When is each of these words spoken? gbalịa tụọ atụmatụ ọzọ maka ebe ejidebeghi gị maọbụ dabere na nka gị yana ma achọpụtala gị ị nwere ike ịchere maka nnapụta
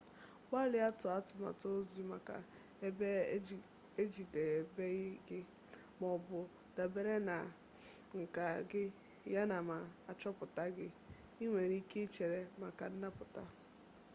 gbalịa 0.47 0.87
tụọ 0.99 1.09
atụmatụ 1.19 1.67
ọzọ 1.79 2.01
maka 2.11 2.35
ebe 2.87 3.09
ejidebeghi 4.01 5.07
gị 5.27 5.39
maọbụ 5.99 6.37
dabere 6.75 7.15
na 7.29 7.35
nka 8.19 8.45
gị 8.71 8.83
yana 9.33 9.57
ma 9.69 9.77
achọpụtala 10.11 10.69
gị 10.77 10.87
ị 11.43 11.45
nwere 11.49 11.75
ike 11.81 11.99
ịchere 12.05 12.39
maka 12.61 12.85
nnapụta 12.93 13.43